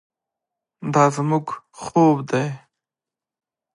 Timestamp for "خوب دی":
1.79-2.47